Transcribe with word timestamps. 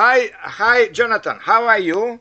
hi, 0.00 0.30
hi, 0.40 0.88
Jonathan. 0.88 1.36
How 1.42 1.66
are 1.66 1.78
you? 1.78 2.20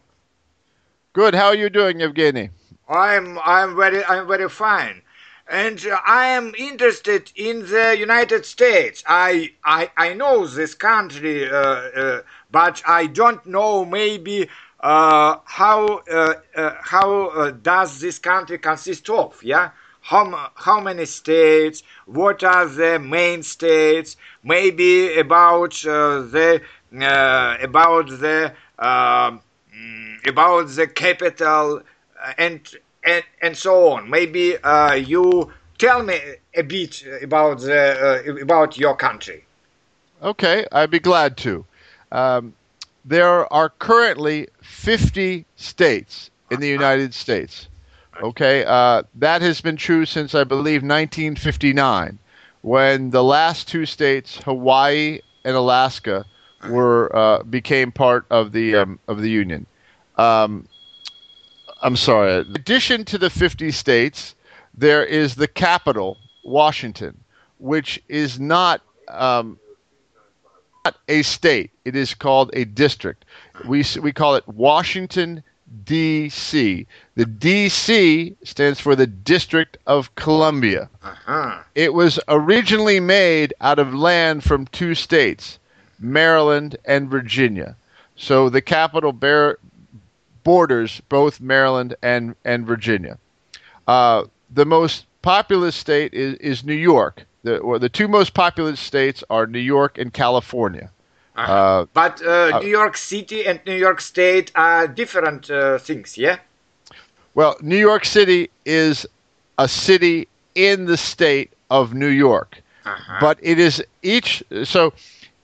Good. 1.14 1.34
How 1.34 1.48
are 1.48 1.56
you 1.56 1.70
doing, 1.70 2.00
Evgueny? 2.00 2.50
I'm 2.90 3.40
I'm 3.40 3.78
very 3.78 4.04
I'm 4.04 4.28
very 4.28 4.50
fine, 4.50 5.02
and 5.48 5.80
uh, 5.86 5.98
I 6.06 6.26
am 6.40 6.54
interested 6.58 7.32
in 7.36 7.62
the 7.74 7.96
United 7.98 8.46
States. 8.46 9.02
I 9.08 9.54
I, 9.64 9.92
I 9.96 10.14
know 10.14 10.46
this 10.46 10.74
country, 10.76 11.50
uh, 11.50 11.56
uh, 11.56 12.22
but 12.52 12.84
I 12.86 13.08
don't 13.08 13.46
know 13.46 13.86
maybe 13.86 14.50
uh, 14.82 15.38
how 15.46 16.02
uh, 16.12 16.34
uh, 16.56 16.74
how 16.82 17.52
does 17.52 18.02
this 18.02 18.20
country 18.20 18.58
consist 18.58 19.10
of? 19.10 19.42
Yeah, 19.42 19.70
how 20.02 20.52
how 20.56 20.82
many 20.82 21.06
states? 21.06 21.84
What 22.06 22.44
are 22.44 22.66
the 22.66 23.00
main 23.00 23.42
states? 23.44 24.18
Maybe 24.44 25.18
about 25.18 25.72
the 25.72 26.62
about 26.92 28.08
the 28.08 28.54
um, 28.80 29.42
about 30.26 30.70
the 30.70 30.88
capital 30.88 31.82
and 32.38 32.62
and 33.04 33.24
and 33.42 33.58
so 33.58 33.90
on. 33.90 34.10
Maybe 34.10 34.58
uh, 34.58 34.94
you 34.94 35.52
tell 35.78 36.04
me 36.04 36.20
a 36.56 36.64
bit 36.64 37.04
about 37.22 37.60
the 37.62 38.24
uh, 38.28 38.36
about 38.42 38.78
your 38.78 38.96
country. 38.96 39.46
Okay, 40.22 40.66
I'd 40.72 40.92
be 40.92 41.00
glad 41.00 41.38
to. 41.38 41.66
Um, 42.12 42.54
there 43.06 43.52
are 43.54 43.70
currently 43.70 44.48
50 44.62 45.46
states 45.56 46.30
in 46.52 46.60
the 46.60 46.68
United 46.68 47.14
States. 47.14 47.68
Okay, 48.22 48.66
uh, 48.66 49.04
that 49.16 49.42
has 49.42 49.62
been 49.62 49.78
true 49.78 50.06
since 50.06 50.36
I 50.36 50.44
believe 50.44 50.84
1959, 50.84 52.20
when 52.62 53.12
the 53.12 53.24
last 53.24 53.70
two 53.70 53.86
states, 53.86 54.42
Hawaii 54.44 55.22
and 55.46 55.56
Alaska, 55.56 56.26
were 56.68 57.16
uh, 57.16 57.44
became 57.44 57.92
part 57.92 58.26
of 58.30 58.52
the 58.52 58.76
um, 58.76 59.00
of 59.08 59.22
the 59.22 59.30
union. 59.30 59.66
Um, 60.18 60.68
I'm 61.82 61.96
sorry. 61.96 62.42
In 62.42 62.56
addition 62.56 63.06
to 63.06 63.18
the 63.18 63.30
50 63.30 63.72
states, 63.72 64.36
there 64.74 65.06
is 65.06 65.36
the 65.36 65.48
capital, 65.48 66.18
Washington, 66.44 67.18
which 67.60 68.02
is 68.10 68.40
not 68.40 68.82
um, 69.08 69.58
not 70.86 70.98
a 71.08 71.22
state. 71.22 71.72
It 71.86 71.96
is 71.96 72.14
called 72.14 72.50
a 72.54 72.66
district. 72.66 73.26
We 73.68 73.84
we 74.02 74.12
call 74.12 74.36
it 74.36 74.48
Washington 74.48 75.44
D.C. 75.86 76.88
The 77.16 77.26
D.C. 77.26 78.36
stands 78.44 78.80
for 78.80 78.96
the 78.96 79.06
District 79.06 79.78
of 79.86 80.14
Columbia. 80.16 80.90
Uh-huh. 81.04 81.60
It 81.76 81.94
was 81.94 82.20
originally 82.28 83.00
made 83.00 83.54
out 83.62 83.78
of 83.78 83.94
land 83.94 84.44
from 84.44 84.66
two 84.68 84.96
states, 84.96 85.59
Maryland 86.00 86.78
and 86.86 87.10
Virginia. 87.10 87.76
So 88.16 88.50
the 88.50 88.62
capital 88.62 89.14
bear, 89.14 89.58
borders 90.44 91.02
both 91.10 91.40
Maryland 91.40 91.96
and, 92.02 92.36
and 92.46 92.66
Virginia. 92.66 93.18
Uh, 93.88 94.26
the 94.54 94.66
most 94.66 95.06
populous 95.22 95.76
state 95.76 96.14
is, 96.14 96.36
is 96.36 96.64
New 96.64 96.74
York. 96.74 97.26
The, 97.44 97.78
the 97.80 97.90
two 97.90 98.08
most 98.08 98.34
populous 98.34 98.80
states 98.80 99.24
are 99.30 99.48
New 99.48 99.60
York 99.60 99.98
and 99.98 100.14
California. 100.14 100.92
Uh-huh. 101.36 101.54
Uh, 101.54 101.86
but 101.94 102.22
uh, 102.22 102.52
uh, 102.54 102.60
New 102.60 102.68
York 102.68 102.98
City 102.98 103.46
and 103.46 103.62
New 103.66 103.76
York 103.76 104.02
State 104.02 104.52
are 104.56 104.88
different 104.88 105.50
uh, 105.50 105.78
things, 105.78 106.18
yeah? 106.18 106.40
Well, 107.34 107.56
New 107.62 107.78
York 107.78 108.04
City 108.04 108.50
is 108.66 109.06
a 109.58 109.68
city 109.68 110.28
in 110.56 110.86
the 110.86 110.98
state 110.98 111.52
of 111.70 111.94
New 111.94 112.08
York. 112.08 112.62
Uh-huh. 112.86 113.18
But 113.22 113.38
it 113.42 113.60
is 113.60 113.84
each, 114.04 114.44
so 114.64 114.94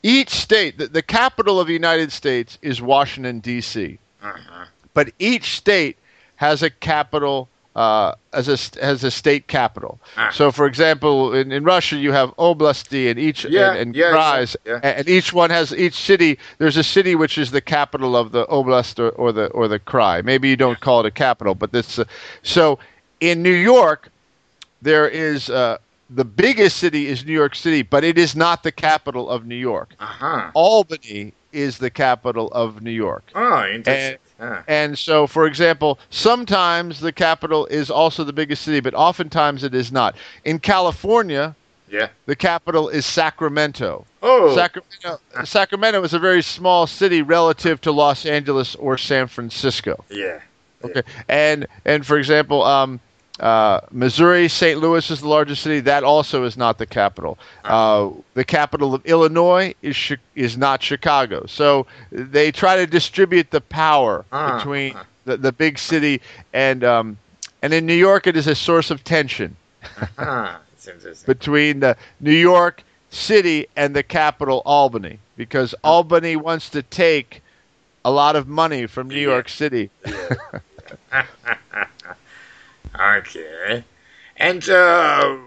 each 0.06 0.30
state, 0.30 0.78
the, 0.78 0.88
the, 0.88 1.02
capital 1.02 1.60
of 1.60 1.66
the 1.68 1.74
United 1.74 2.12
States 2.12 2.60
is 2.62 2.82
Washington, 2.82 3.40
D.C. 3.40 3.98
Uh-huh 4.22 4.66
but 4.96 5.12
each 5.20 5.56
state 5.56 5.98
has 6.38 6.64
a 6.64 6.72
capital 6.72 7.48
uh, 7.76 8.16
as 8.32 8.48
a 8.48 8.82
has 8.82 9.04
a 9.04 9.12
state 9.12 9.48
capital. 9.48 10.00
Ah. 10.16 10.30
So, 10.32 10.50
for 10.50 10.66
example, 10.66 11.34
in, 11.34 11.52
in 11.52 11.66
Russia, 11.66 11.98
you 11.98 12.14
have 12.14 12.34
oblasti 12.38 13.12
and 13.12 13.20
each 13.20 13.44
yeah, 13.44 13.72
and, 13.72 13.80
and 13.80 13.96
yeah, 13.96 14.46
yeah. 14.66 14.80
and 14.82 15.08
each 15.10 15.34
one 15.34 15.50
has 15.50 15.76
each 15.76 15.94
city. 15.94 16.40
There's 16.58 16.78
a 16.78 16.84
city 16.84 17.16
which 17.16 17.38
is 17.38 17.52
the 17.52 17.60
capital 17.60 18.16
of 18.16 18.32
the 18.32 18.46
oblast 18.48 18.98
or, 18.98 19.10
or 19.10 19.34
the 19.34 19.48
or 19.48 19.68
the 19.68 19.80
krai. 19.80 20.24
Maybe 20.24 20.48
you 20.48 20.56
don't 20.56 20.80
call 20.80 21.02
it 21.02 21.06
a 21.06 21.12
capital, 21.12 21.54
but 21.54 21.74
this. 21.74 22.00
Uh, 22.00 22.06
so, 22.44 22.80
in 23.20 23.44
New 23.44 23.54
York, 23.54 24.10
there 24.82 25.08
is. 25.08 25.50
Uh, 25.50 25.78
the 26.10 26.26
biggest 26.26 26.78
city 26.78 27.08
is 27.08 27.26
New 27.26 27.34
York 27.34 27.56
City, 27.56 27.82
but 27.82 28.04
it 28.04 28.18
is 28.18 28.36
not 28.36 28.64
the 28.64 28.72
capital 28.72 29.30
of 29.30 29.46
New 29.46 29.56
York. 29.56 29.96
Uh-huh. 30.00 30.52
Albany 30.54 31.34
is 31.52 31.78
the 31.78 31.90
capital 31.90 32.50
of 32.52 32.82
New 32.82 32.92
York. 32.92 33.24
Oh, 33.34 33.66
interesting. 33.66 34.18
And, 34.40 34.64
and 34.68 35.00
so, 35.00 35.26
for 35.26 35.48
example, 35.48 35.98
sometimes 36.10 37.00
the 37.00 37.12
capital 37.12 37.66
is 37.68 37.90
also 37.90 38.24
the 38.24 38.34
biggest 38.34 38.64
city, 38.64 38.82
but 38.82 38.94
oftentimes 38.94 39.64
it 39.64 39.74
is 39.74 39.92
not. 39.92 40.16
In 40.44 40.60
California, 40.60 41.56
yeah. 41.90 42.10
The 42.26 42.36
capital 42.36 42.90
is 42.90 43.06
Sacramento. 43.06 44.06
Oh. 44.22 44.56
Sacramento, 44.56 45.20
Sacramento 45.44 46.04
is 46.04 46.14
a 46.14 46.20
very 46.20 46.42
small 46.42 46.88
city 46.88 47.22
relative 47.22 47.80
to 47.82 47.92
Los 47.92 48.26
Angeles 48.26 48.76
or 48.76 48.98
San 48.98 49.28
Francisco. 49.28 50.04
Yeah. 50.10 50.40
Okay. 50.84 51.04
And 51.30 51.68
and 51.86 52.06
for 52.06 52.18
example, 52.18 52.64
um, 52.64 53.00
uh, 53.40 53.82
Missouri, 53.92 54.48
St. 54.48 54.80
Louis 54.80 55.10
is 55.12 55.22
the 55.22 55.28
largest 55.28 55.62
city. 55.62 55.82
That 55.82 56.04
also 56.04 56.44
is 56.46 56.56
not 56.56 56.78
the 56.78 56.86
capital. 56.86 57.38
Uh, 57.66 58.12
the 58.34 58.46
capital 58.46 58.94
of 58.94 59.06
Illinois 59.06 59.76
is 59.82 59.98
chi- 59.98 60.18
is 60.36 60.58
not 60.58 60.82
Chicago. 60.82 61.46
So 61.46 61.86
they 62.12 62.52
try 62.52 62.78
to 62.78 62.88
distribute 62.88 63.52
the 63.52 63.62
power 63.62 64.24
uh, 64.32 64.58
between 64.58 64.96
the, 65.26 65.38
the 65.38 65.52
big 65.52 65.78
city 65.78 66.22
and 66.54 66.84
um, 66.84 67.18
and 67.62 67.74
in 67.74 67.86
New 67.86 67.94
York 67.94 68.28
it 68.28 68.38
is 68.38 68.48
a 68.48 68.56
source 68.56 68.90
of 68.90 69.04
tension 69.04 69.56
uh-huh. 70.18 70.58
between 71.26 71.82
the 71.82 71.98
New 72.22 72.32
York 72.32 72.84
City 73.10 73.68
and 73.76 73.96
the 73.96 74.04
capital 74.04 74.62
Albany 74.66 75.20
because 75.36 75.76
Albany 75.84 76.38
wants 76.38 76.70
to 76.70 76.84
take 76.84 77.42
a 78.06 78.12
lot 78.12 78.36
of 78.36 78.48
money 78.48 78.86
from 78.86 79.10
New 79.10 79.16
yeah. 79.16 79.34
York 79.34 79.50
City. 79.50 79.90
Okay. 83.00 83.84
And 84.38 84.68
uh, 84.70 85.38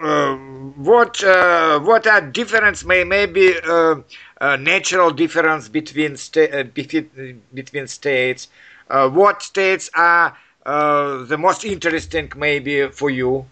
uh, 0.00 0.36
what 0.76 1.22
uh, 1.22 1.78
what 1.80 2.06
are 2.06 2.20
difference 2.20 2.84
may 2.84 3.04
maybe 3.04 3.54
uh, 3.62 3.96
uh, 4.40 4.56
natural 4.56 5.12
difference 5.12 5.68
between 5.68 6.16
sta- 6.16 6.50
uh, 6.50 6.64
between 6.64 7.86
states? 7.86 8.48
what 8.88 9.42
states 9.42 9.88
are 9.94 10.36
the 10.64 11.36
most 11.38 11.64
interesting 11.64 12.30
maybe 12.36 12.88
for 12.88 13.08
you? 13.10 13.46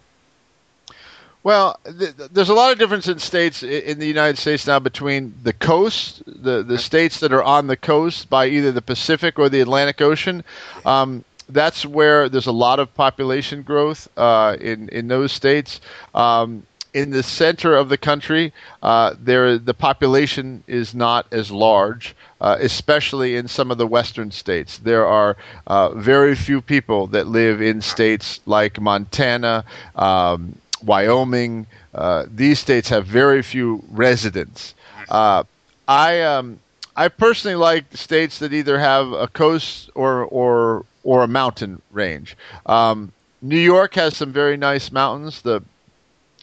Well, 1.43 1.79
th- 1.85 2.13
there's 2.31 2.49
a 2.49 2.53
lot 2.53 2.71
of 2.71 2.77
difference 2.77 3.07
in 3.07 3.17
states 3.17 3.63
in 3.63 3.97
the 3.97 4.05
United 4.05 4.37
States 4.37 4.67
now 4.67 4.77
between 4.77 5.33
the 5.41 5.53
coast, 5.53 6.21
the 6.27 6.61
the 6.61 6.77
states 6.77 7.21
that 7.21 7.33
are 7.33 7.41
on 7.41 7.65
the 7.67 7.77
coast 7.77 8.29
by 8.29 8.47
either 8.47 8.71
the 8.71 8.81
Pacific 8.81 9.39
or 9.39 9.49
the 9.49 9.61
Atlantic 9.61 10.01
Ocean. 10.01 10.43
Um, 10.85 11.23
that's 11.53 11.85
where 11.85 12.29
there's 12.29 12.47
a 12.47 12.51
lot 12.51 12.79
of 12.79 12.93
population 12.93 13.61
growth 13.63 14.07
uh, 14.17 14.57
in 14.59 14.89
in 14.89 15.07
those 15.07 15.31
states. 15.31 15.81
Um, 16.13 16.63
in 16.93 17.11
the 17.11 17.23
center 17.23 17.75
of 17.75 17.89
the 17.89 17.97
country, 17.97 18.51
uh, 18.83 19.15
there 19.19 19.57
the 19.57 19.73
population 19.73 20.63
is 20.67 20.93
not 20.93 21.25
as 21.31 21.49
large, 21.51 22.15
uh, 22.41 22.57
especially 22.59 23.35
in 23.37 23.47
some 23.47 23.71
of 23.71 23.77
the 23.77 23.87
western 23.87 24.31
states. 24.31 24.77
There 24.79 25.05
are 25.05 25.37
uh, 25.67 25.89
very 25.91 26.35
few 26.35 26.61
people 26.61 27.07
that 27.07 27.27
live 27.27 27.61
in 27.61 27.81
states 27.81 28.41
like 28.45 28.79
Montana, 28.81 29.63
um, 29.95 30.55
Wyoming. 30.83 31.67
Uh, 31.93 32.25
these 32.29 32.59
states 32.59 32.89
have 32.89 33.05
very 33.05 33.41
few 33.41 33.83
residents. 33.89 34.73
Uh, 35.09 35.43
I 35.87 36.21
um, 36.21 36.59
I 36.95 37.07
personally 37.07 37.55
like 37.55 37.85
states 37.95 38.39
that 38.39 38.53
either 38.53 38.77
have 38.79 39.11
a 39.13 39.27
coast 39.27 39.89
or 39.95 40.25
or 40.25 40.85
or 41.03 41.23
a 41.23 41.27
mountain 41.27 41.81
range. 41.91 42.37
Um, 42.65 43.11
New 43.41 43.59
York 43.59 43.95
has 43.95 44.15
some 44.15 44.31
very 44.31 44.57
nice 44.57 44.91
mountains. 44.91 45.41
The 45.41 45.61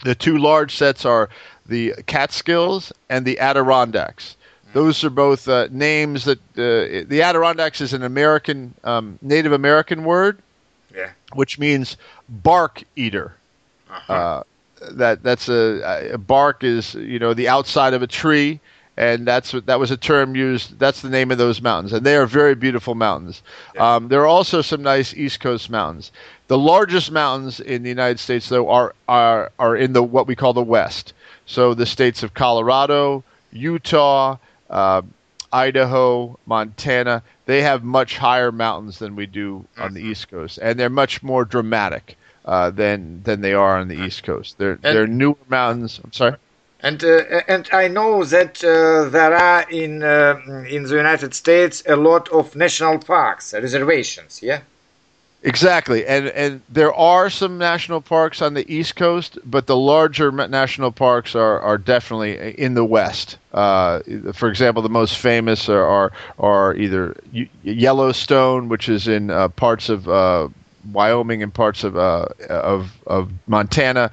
the 0.05 0.15
two 0.15 0.39
large 0.39 0.77
sets 0.77 1.05
are 1.05 1.29
the 1.67 1.95
Catskills 2.07 2.93
and 3.09 3.25
the 3.25 3.39
Adirondacks. 3.39 4.37
Those 4.73 5.03
are 5.03 5.11
both 5.11 5.49
uh, 5.49 5.69
names 5.71 6.25
that 6.25 6.39
uh, 6.57 7.09
the 7.09 7.23
Adirondacks 7.23 7.81
is 7.81 7.93
an 7.93 8.03
American 8.03 8.75
um, 8.85 9.19
Native 9.23 9.53
American 9.53 10.05
word, 10.05 10.39
yeah. 10.95 11.11
which 11.33 11.59
means 11.59 11.97
bark 12.29 12.83
eater. 12.95 13.35
Uh-huh. 13.91 14.13
Uh, 14.13 14.43
that 14.93 15.23
that's 15.23 15.49
a, 15.49 16.13
a, 16.13 16.19
bark 16.19 16.63
is 16.63 16.95
you 16.95 17.19
know 17.19 17.35
the 17.35 17.49
outside 17.49 17.95
of 17.95 18.03
a 18.03 18.07
tree, 18.07 18.61
and 18.99 19.25
that's 19.27 19.53
that 19.53 19.79
was 19.79 19.91
a 19.91 19.97
term 19.97 20.35
used. 20.35 20.79
That's 20.79 21.01
the 21.03 21.09
name 21.09 21.31
of 21.31 21.39
those 21.39 21.63
mountains, 21.63 21.93
and 21.93 22.05
they 22.05 22.17
are 22.17 22.27
very 22.27 22.55
beautiful 22.55 22.95
mountains. 22.95 23.43
Yeah. 23.75 23.95
Um, 23.97 24.09
there 24.09 24.21
are 24.23 24.27
also 24.27 24.61
some 24.61 24.83
nice 24.83 25.15
East 25.15 25.41
Coast 25.41 25.71
mountains. 25.71 26.11
The 26.49 26.59
largest 26.59 27.13
mountains 27.13 27.61
in 27.61 27.83
the 27.85 27.89
United 27.89 28.19
States, 28.19 28.49
though, 28.49 28.69
are 28.69 28.95
are 29.09 29.53
are 29.59 29.77
in 29.77 29.93
the 29.93 30.03
what 30.03 30.27
we 30.27 30.35
call 30.35 30.53
the 30.53 30.63
West. 30.63 31.13
So 31.47 31.73
the 31.75 31.87
states 31.87 32.23
of 32.23 32.35
Colorado, 32.35 33.23
Utah, 33.53 34.37
uh, 34.69 35.03
Idaho, 35.53 36.39
Montana, 36.47 37.23
they 37.47 37.63
have 37.63 37.85
much 37.85 38.19
higher 38.19 38.53
mountains 38.53 38.99
than 38.99 39.17
we 39.17 39.27
do 39.27 39.65
on 39.79 39.95
the 39.95 40.03
East 40.03 40.29
Coast, 40.29 40.59
and 40.61 40.79
they're 40.79 40.91
much 40.91 41.23
more 41.23 41.45
dramatic 41.45 42.17
uh, 42.45 42.71
than 42.71 43.23
than 43.23 43.41
they 43.43 43.55
are 43.55 43.79
on 43.79 43.89
the 43.89 44.03
East 44.03 44.25
Coast. 44.25 44.59
They're 44.59 44.73
And- 44.73 44.97
they're 44.97 45.07
newer 45.07 45.37
mountains. 45.49 46.01
I'm 46.03 46.13
sorry. 46.13 46.37
And 46.81 47.03
uh, 47.03 47.43
and 47.49 47.69
I 47.73 47.89
know 47.89 48.25
that 48.25 48.63
uh, 48.63 49.09
there 49.09 49.35
are 49.35 49.69
in 49.69 50.03
uh, 50.03 50.37
in 50.69 50.85
the 50.85 50.97
United 50.97 51.35
States 51.35 51.83
a 51.87 51.97
lot 51.97 52.29
of 52.29 52.55
national 52.55 52.99
parks 52.99 53.53
reservations. 53.53 54.41
Yeah. 54.43 54.61
Exactly, 55.45 56.05
and 56.05 56.27
and 56.29 56.61
there 56.69 56.93
are 56.93 57.31
some 57.31 57.59
national 57.59 58.01
parks 58.01 58.43
on 58.43 58.55
the 58.55 58.73
East 58.73 58.97
Coast, 58.97 59.39
but 59.45 59.69
the 59.69 59.77
larger 59.77 60.33
national 60.33 60.91
parks 60.91 61.37
are, 61.37 61.61
are 61.61 61.79
definitely 61.79 62.59
in 62.59 62.75
the 62.75 62.85
West. 62.85 63.39
Uh, 63.55 64.01
for 64.33 64.49
example, 64.49 64.83
the 64.83 64.89
most 64.89 65.17
famous 65.17 65.69
are 65.69 65.85
are, 65.85 66.13
are 66.41 66.75
either 66.75 67.17
Yellowstone, 67.63 68.69
which 68.69 68.89
is 68.89 69.07
in 69.07 69.31
uh, 69.31 69.47
parts 69.47 69.89
of 69.89 70.09
uh, 70.09 70.49
Wyoming 70.91 71.45
and 71.45 71.55
parts 71.55 71.85
of 71.85 71.97
uh, 71.97 72.27
of 72.49 72.91
of 73.07 73.31
Montana. 73.47 74.11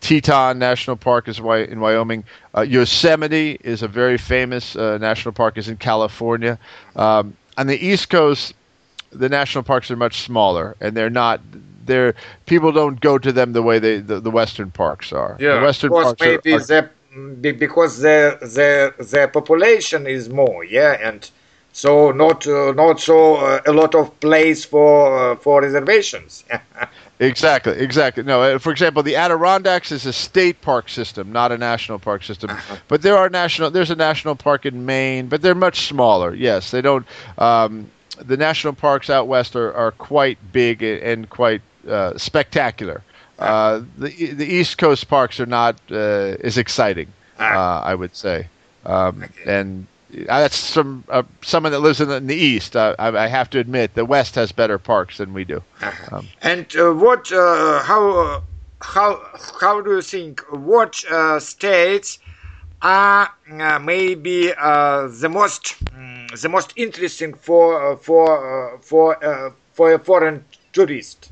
Teton 0.00 0.58
National 0.58 0.96
Park 0.96 1.28
is 1.28 1.38
in 1.38 1.80
Wyoming. 1.80 2.24
Uh, 2.56 2.62
Yosemite 2.62 3.58
is 3.62 3.82
a 3.82 3.88
very 3.88 4.18
famous 4.18 4.76
uh, 4.76 4.98
national 4.98 5.32
park. 5.32 5.58
is 5.58 5.68
in 5.68 5.76
California. 5.76 6.58
Um, 6.96 7.36
on 7.56 7.66
the 7.66 7.84
East 7.84 8.08
Coast, 8.08 8.54
the 9.10 9.28
national 9.28 9.64
parks 9.64 9.90
are 9.90 9.96
much 9.96 10.20
smaller, 10.20 10.76
and 10.80 10.96
they're 10.96 11.10
not. 11.10 11.40
They're 11.84 12.14
people 12.46 12.70
don't 12.70 13.00
go 13.00 13.18
to 13.18 13.32
them 13.32 13.52
the 13.52 13.62
way 13.62 13.78
they 13.78 13.98
the, 13.98 14.20
the 14.20 14.30
western 14.30 14.70
parks 14.70 15.12
are. 15.12 15.36
the 15.58 15.62
western 15.62 15.90
because 15.90 16.04
parks 16.04 16.20
maybe 16.20 16.52
are, 16.52 16.90
the 17.40 17.52
because 17.52 17.98
the 18.00 18.38
the 18.40 19.04
the 19.04 19.28
population 19.28 20.06
is 20.06 20.28
more. 20.28 20.64
Yeah, 20.64 20.98
and 21.00 21.28
so 21.72 22.10
not 22.12 22.46
uh, 22.46 22.72
not 22.72 23.00
so 23.00 23.36
uh, 23.36 23.60
a 23.66 23.72
lot 23.72 23.94
of 23.94 24.18
place 24.20 24.64
for 24.64 25.32
uh, 25.32 25.36
for 25.36 25.62
reservations. 25.62 26.44
exactly 27.20 27.72
exactly. 27.78 28.22
No, 28.22 28.42
uh, 28.42 28.58
for 28.58 28.70
example, 28.70 29.02
the 29.02 29.16
Adirondacks 29.16 29.92
is 29.92 30.06
a 30.06 30.12
state 30.12 30.60
park 30.60 30.88
system, 30.88 31.32
not 31.32 31.52
a 31.52 31.58
national 31.58 31.98
park 31.98 32.22
system. 32.22 32.50
Uh-huh. 32.50 32.76
But 32.88 33.02
there 33.02 33.16
are 33.16 33.28
national. 33.28 33.70
There's 33.70 33.90
a 33.90 33.96
national 33.96 34.36
park 34.36 34.66
in 34.66 34.86
Maine, 34.86 35.28
but 35.28 35.42
they're 35.42 35.54
much 35.54 35.86
smaller. 35.86 36.34
Yes, 36.34 36.70
they 36.70 36.80
don't. 36.80 37.06
Um, 37.38 37.90
the 38.18 38.36
national 38.36 38.72
parks 38.72 39.10
out 39.10 39.28
west 39.28 39.54
are, 39.56 39.72
are 39.74 39.92
quite 39.92 40.38
big 40.52 40.82
and 40.82 41.28
quite 41.30 41.62
uh, 41.88 42.16
spectacular. 42.18 43.02
Uh, 43.38 43.82
the 43.96 44.32
the 44.32 44.46
East 44.46 44.78
Coast 44.78 45.08
parks 45.08 45.38
are 45.38 45.46
not 45.46 45.76
uh, 45.90 46.36
as 46.42 46.58
exciting. 46.58 47.12
Ah. 47.38 47.78
Uh, 47.78 47.82
I 47.84 47.94
would 47.94 48.16
say, 48.16 48.48
um, 48.84 49.24
and 49.46 49.86
that's 50.10 50.56
some 50.56 51.04
uh, 51.08 51.22
someone 51.42 51.72
that 51.72 51.80
lives 51.80 52.00
in 52.00 52.08
the, 52.08 52.16
in 52.16 52.26
the 52.26 52.34
East. 52.36 52.76
Uh, 52.76 52.94
I, 52.98 53.08
I 53.08 53.26
have 53.26 53.50
to 53.50 53.58
admit, 53.58 53.94
the 53.94 54.04
West 54.04 54.34
has 54.36 54.52
better 54.52 54.78
parks 54.78 55.18
than 55.18 55.32
we 55.32 55.44
do. 55.44 55.62
Um, 56.10 56.28
And 56.42 56.66
uh, 56.76 56.92
what? 56.92 57.30
Uh, 57.32 57.82
how? 57.82 58.18
Uh, 58.18 58.40
how? 58.80 59.22
How 59.60 59.80
do 59.80 59.96
you 59.96 60.02
think? 60.02 60.40
What 60.50 61.04
uh, 61.10 61.40
states 61.40 62.18
are 62.80 63.30
uh, 63.50 63.78
maybe 63.78 64.52
uh, 64.54 65.08
the 65.08 65.28
most 65.28 65.84
mm, 65.86 66.40
the 66.40 66.48
most 66.48 66.72
interesting 66.76 67.34
for 67.34 67.92
uh, 67.92 67.96
for 67.96 68.74
uh, 68.74 68.78
for 68.78 69.24
uh, 69.24 69.50
for 69.72 69.92
a 69.92 69.98
foreign 69.98 70.44
tourist? 70.72 71.30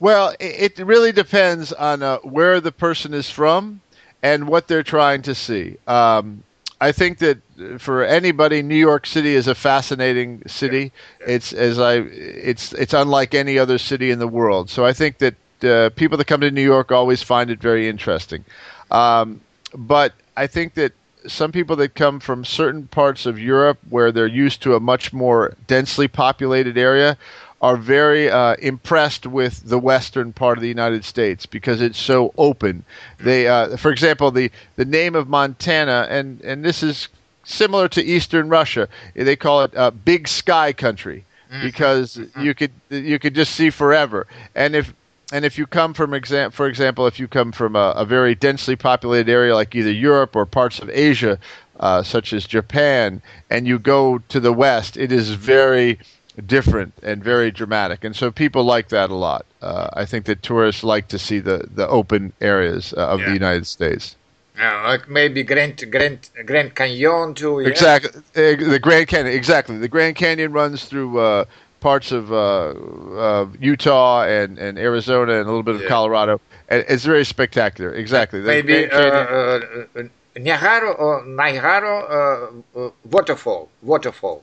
Well, 0.00 0.34
it 0.40 0.78
really 0.78 1.12
depends 1.12 1.72
on 1.74 2.02
uh, 2.02 2.18
where 2.18 2.60
the 2.60 2.72
person 2.72 3.12
is 3.12 3.30
from 3.30 3.82
and 4.22 4.48
what 4.48 4.66
they're 4.66 4.82
trying 4.82 5.20
to 5.22 5.34
see. 5.34 5.76
Um, 5.86 6.42
I 6.80 6.92
think 6.92 7.18
that 7.18 7.38
for 7.78 8.02
anybody, 8.02 8.62
New 8.62 8.74
York 8.74 9.06
City 9.06 9.34
is 9.34 9.46
a 9.46 9.54
fascinating 9.54 10.42
city. 10.46 10.92
It's 11.26 11.52
as 11.52 11.78
I, 11.78 11.96
it's 11.96 12.72
it's 12.72 12.94
unlike 12.94 13.34
any 13.34 13.58
other 13.58 13.76
city 13.76 14.10
in 14.10 14.18
the 14.18 14.28
world. 14.28 14.70
So 14.70 14.86
I 14.86 14.94
think 14.94 15.18
that 15.18 15.34
uh, 15.64 15.90
people 15.90 16.16
that 16.16 16.26
come 16.26 16.40
to 16.40 16.50
New 16.50 16.62
York 16.62 16.90
always 16.90 17.22
find 17.22 17.50
it 17.50 17.60
very 17.60 17.88
interesting. 17.88 18.44
Um, 18.90 19.42
but 19.74 20.14
I 20.36 20.46
think 20.46 20.74
that 20.74 20.92
some 21.26 21.52
people 21.52 21.76
that 21.76 21.94
come 21.94 22.18
from 22.18 22.46
certain 22.46 22.86
parts 22.86 23.26
of 23.26 23.38
Europe 23.38 23.78
where 23.90 24.10
they're 24.10 24.26
used 24.26 24.62
to 24.62 24.74
a 24.74 24.80
much 24.80 25.12
more 25.12 25.54
densely 25.66 26.08
populated 26.08 26.78
area 26.78 27.18
are 27.60 27.76
very 27.76 28.30
uh, 28.30 28.54
impressed 28.60 29.26
with 29.26 29.68
the 29.68 29.78
western 29.78 30.32
part 30.32 30.56
of 30.56 30.62
the 30.62 30.68
United 30.68 31.04
States 31.04 31.44
because 31.44 31.80
it's 31.82 31.98
so 31.98 32.32
open. 32.38 32.84
They, 33.18 33.48
uh, 33.48 33.76
for 33.76 33.90
example, 33.90 34.30
the, 34.30 34.50
the 34.76 34.84
name 34.84 35.14
of 35.14 35.28
Montana, 35.28 36.06
and, 36.08 36.40
and 36.40 36.64
this 36.64 36.82
is 36.82 37.08
similar 37.44 37.88
to 37.88 38.02
eastern 38.02 38.48
Russia. 38.48 38.88
They 39.14 39.36
call 39.36 39.62
it 39.62 39.76
uh, 39.76 39.90
Big 39.90 40.26
Sky 40.26 40.72
Country 40.72 41.24
because 41.62 42.20
you 42.38 42.54
could 42.54 42.70
you 42.90 43.18
could 43.18 43.34
just 43.34 43.54
see 43.54 43.70
forever. 43.70 44.26
And 44.54 44.76
if 44.76 44.94
and 45.32 45.44
if 45.44 45.58
you 45.58 45.66
come 45.66 45.94
from 45.94 46.14
exam, 46.14 46.50
for 46.50 46.66
example, 46.66 47.06
if 47.06 47.18
you 47.18 47.28
come 47.28 47.52
from 47.52 47.76
a, 47.76 47.92
a 47.96 48.04
very 48.04 48.34
densely 48.34 48.76
populated 48.76 49.30
area 49.30 49.54
like 49.54 49.74
either 49.74 49.90
Europe 49.92 50.34
or 50.36 50.46
parts 50.46 50.78
of 50.78 50.90
Asia, 50.90 51.38
uh, 51.78 52.02
such 52.02 52.32
as 52.32 52.46
Japan, 52.46 53.22
and 53.48 53.66
you 53.66 53.78
go 53.78 54.18
to 54.28 54.40
the 54.40 54.52
west, 54.52 54.96
it 54.96 55.12
is 55.12 55.30
very 55.30 55.98
different 56.46 56.92
and 57.02 57.22
very 57.22 57.50
dramatic, 57.50 58.04
and 58.04 58.14
so 58.16 58.30
people 58.30 58.64
like 58.64 58.88
that 58.88 59.10
a 59.10 59.14
lot. 59.14 59.44
Uh, 59.62 59.88
I 59.94 60.04
think 60.04 60.24
that 60.26 60.42
tourists 60.42 60.82
like 60.84 61.08
to 61.08 61.18
see 61.18 61.38
the 61.40 61.68
the 61.74 61.86
open 61.88 62.32
areas 62.40 62.92
uh, 62.96 63.08
of 63.08 63.20
Yeah. 63.20 63.26
the 63.26 63.32
United 63.32 63.66
States. 63.66 64.16
Like 64.58 65.08
maybe 65.08 65.42
Grand 65.42 65.82
Grand 65.90 66.28
Grand 66.44 66.74
Canyon 66.74 67.34
too. 67.34 67.60
Yeah? 67.60 67.68
Exactly, 67.68 68.10
Uh, 68.36 68.56
the 68.74 68.78
Grand 68.80 69.08
Canyon. 69.08 69.34
Exactly, 69.34 69.78
the 69.78 69.88
Grand 69.88 70.16
Canyon 70.16 70.52
runs 70.52 70.84
through 70.84 71.18
uh, 71.18 71.44
parts 71.80 72.12
of 72.12 72.30
uh, 72.32 72.74
uh, 73.16 73.46
Utah 73.58 74.24
and, 74.24 74.58
and 74.58 74.78
Arizona 74.78 75.32
and 75.32 75.42
a 75.42 75.50
little 75.50 75.62
bit 75.62 75.76
of 75.76 75.82
Yeah. 75.82 75.88
Colorado, 75.88 76.40
and 76.68 76.84
it's 76.88 77.04
very 77.04 77.24
spectacular. 77.24 77.94
Exactly, 77.94 78.40
the 78.40 78.48
Maybe 78.48 78.90
uh, 78.90 78.98
uh, 78.98 79.60
uh, 79.96 80.02
Niagara 80.36 80.90
or 80.90 81.24
Niagara 81.24 82.50
uh, 82.76 82.78
uh, 82.80 82.90
waterfall. 83.10 83.70
Waterfall. 83.82 84.42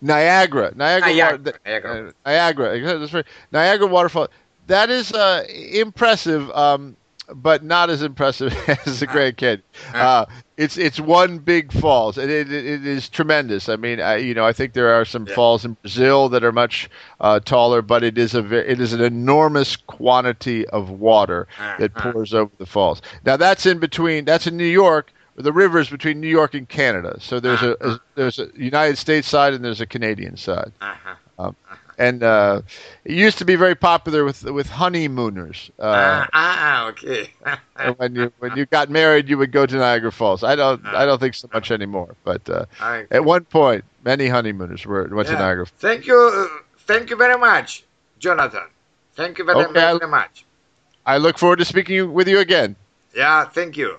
Niagara, 0.00 0.72
Niagara, 0.74 1.12
Niagara, 1.12 1.38
Water- 1.38 1.60
Niagara. 1.64 2.08
uh, 2.08 2.12
Niagara, 2.26 2.74
exactly, 2.74 3.00
that's 3.00 3.12
right. 3.14 3.26
Niagara 3.52 3.86
waterfall. 3.86 4.28
That 4.66 4.90
is 4.90 5.12
uh, 5.12 5.44
impressive, 5.48 6.50
um, 6.52 6.96
but 7.34 7.62
not 7.64 7.90
as 7.90 8.02
impressive 8.02 8.52
as 8.86 9.00
the 9.00 9.06
Grand 9.06 9.36
Canyon. 9.36 9.62
Uh, 9.92 10.26
it's 10.56 10.76
it's 10.78 11.00
one 11.00 11.38
big 11.38 11.72
falls, 11.72 12.18
and 12.18 12.30
it, 12.30 12.52
it, 12.52 12.64
it 12.66 12.86
is 12.86 13.08
tremendous. 13.08 13.68
I 13.68 13.76
mean, 13.76 14.00
I, 14.00 14.16
you 14.16 14.34
know, 14.34 14.44
I 14.44 14.52
think 14.52 14.72
there 14.74 14.92
are 14.94 15.04
some 15.04 15.26
Yeah. 15.26 15.34
falls 15.34 15.64
in 15.64 15.76
Brazil 15.82 16.28
that 16.30 16.44
are 16.44 16.52
much 16.52 16.88
uh, 17.20 17.40
taller, 17.40 17.82
but 17.82 18.02
it 18.04 18.16
is 18.18 18.34
a 18.34 18.42
ve- 18.42 18.56
it 18.58 18.80
is 18.80 18.92
an 18.92 19.00
enormous 19.00 19.76
quantity 19.76 20.66
of 20.68 20.90
water 20.90 21.46
that 21.78 21.92
Uh-huh. 21.96 22.12
pours 22.12 22.32
over 22.34 22.50
the 22.58 22.66
falls. 22.66 23.00
Now 23.24 23.36
that's 23.36 23.66
in 23.66 23.78
between. 23.78 24.24
That's 24.24 24.46
in 24.46 24.56
New 24.56 24.64
York. 24.64 25.12
The 25.40 25.52
river 25.52 25.78
is 25.78 25.88
between 25.88 26.20
New 26.20 26.28
York 26.28 26.54
and 26.54 26.68
Canada. 26.68 27.16
So 27.20 27.40
there's 27.40 27.62
a, 27.62 27.76
a 27.80 28.00
there's 28.14 28.38
a 28.38 28.48
United 28.54 28.98
States 28.98 29.28
side 29.28 29.54
and 29.54 29.64
there's 29.64 29.80
a 29.80 29.86
Canadian 29.86 30.36
side. 30.36 30.72
Uh-huh. 30.80 31.52
And 31.98 32.22
uh, 32.22 32.62
it 33.04 33.12
used 33.12 33.36
to 33.38 33.44
be 33.44 33.56
very 33.56 33.74
popular 33.74 34.24
with 34.24 34.42
with 34.44 34.68
honeymooners. 34.70 35.70
Uh, 35.78 36.24
ah, 36.24 36.28
ah, 36.32 36.88
okay. 36.88 37.30
and 37.76 37.98
when 37.98 38.14
you 38.14 38.32
when 38.38 38.56
you 38.56 38.64
got 38.66 38.88
married, 38.88 39.28
you 39.28 39.36
would 39.36 39.52
go 39.52 39.66
to 39.66 39.74
Niagara 39.76 40.10
Falls. 40.10 40.42
I 40.42 40.56
don't 40.56 40.84
I 40.86 41.04
don't 41.04 41.18
think 41.18 41.34
so 41.34 41.48
much 41.52 41.70
anymore. 41.70 42.14
But 42.24 42.48
uh, 42.48 42.64
I- 42.80 43.06
at 43.10 43.24
one 43.24 43.44
point, 43.44 43.84
many 44.02 44.28
honeymooners 44.28 44.86
were 44.86 45.08
went 45.08 45.28
to 45.28 45.34
Niagara. 45.34 45.66
Falls. 45.66 45.78
Thank 45.78 46.06
you, 46.06 46.16
uh, 46.18 46.62
thank 46.86 47.10
you 47.10 47.16
very 47.16 47.36
much, 47.38 47.84
Jonathan. 48.18 48.68
Thank 49.14 49.36
you 49.38 49.44
very, 49.44 49.58
Okay, 49.64 49.72
very 49.74 50.08
much. 50.08 50.46
I 51.04 51.18
look 51.18 51.36
forward 51.36 51.58
to 51.58 51.64
speaking 51.66 52.14
with 52.14 52.28
you 52.28 52.38
again. 52.38 52.76
Yeah, 53.14 53.44
thank 53.44 53.76
you. 53.76 53.98